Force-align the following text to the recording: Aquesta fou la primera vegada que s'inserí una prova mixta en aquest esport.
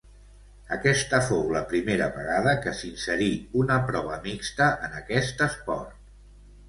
Aquesta 0.75 1.17
fou 1.25 1.43
la 1.55 1.61
primera 1.73 2.07
vegada 2.15 2.55
que 2.63 2.73
s'inserí 2.79 3.29
una 3.65 3.77
prova 3.91 4.17
mixta 4.27 4.71
en 4.89 4.97
aquest 5.05 5.45
esport. 5.49 5.95